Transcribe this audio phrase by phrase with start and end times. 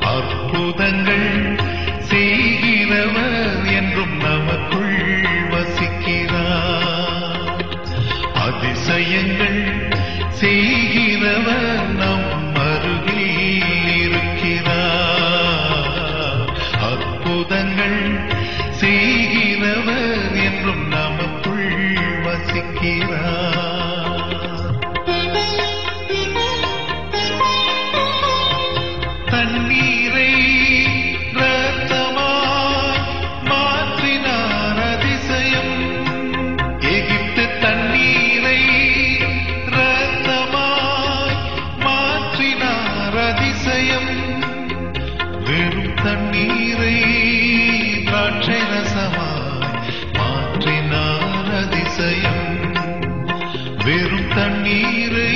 [0.00, 1.60] அற்புதங்கள்
[1.98, 6.82] செய்கிறவர் என்றும் நமக்குள் வசிக்கிறார்.
[8.34, 9.90] அதிசயங்கள்
[10.30, 12.15] செய்கிறவர் நம்
[53.86, 55.32] வெறும் தண்ணீரை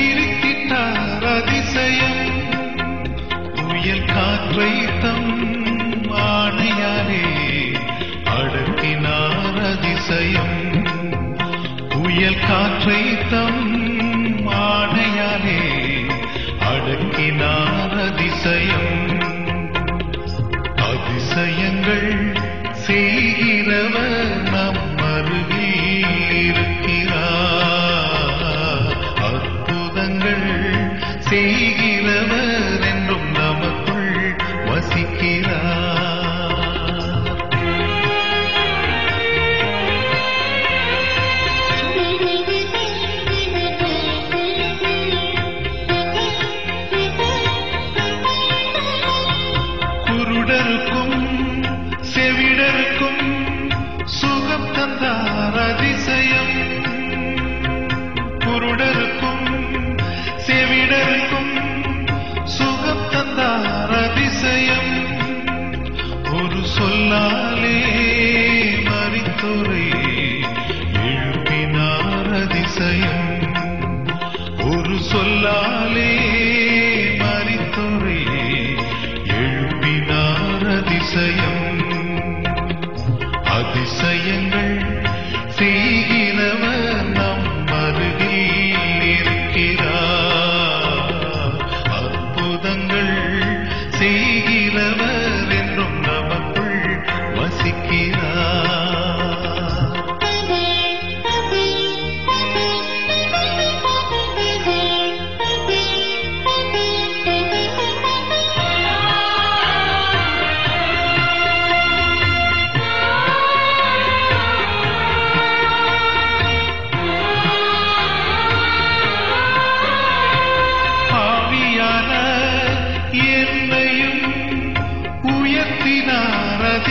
[0.00, 2.20] இரண்டாக அதிசயம்
[3.60, 5.30] புயல் காற்றை தம்
[6.30, 7.24] ஆணையாலே
[8.34, 9.40] அடக்கினார்
[9.70, 10.56] அதிசயம்
[11.94, 13.02] புயல் காற்றை
[13.32, 13.62] தம்
[14.64, 15.60] ஆணையாலே
[16.70, 18.92] அடக்கினார் அதிசயம்
[20.88, 22.10] அதிசயங்கள்
[22.86, 24.33] செய்கிறவர்
[31.28, 35.73] செய்கிறவர் என்றும் நமக்குள் வசிக்கிறார்.
[67.14, 67.82] சொல்லாலே
[68.84, 69.90] மறித்தோரை
[70.92, 73.54] எழுப்பினார் அதிசயம்.
[74.58, 76.18] ஒரு சொல்லாலே
[77.18, 78.26] மறித்தோரை
[79.24, 81.78] எழுப்பினார் அதிசயம்.
[83.44, 85.06] அதிசயங்கள்
[85.48, 90.42] செய்கிறவர் நம் அருகில் இருக்கிறார்.
[91.84, 96.03] அற்புதங்கள் செய்கிறவர் என்றும்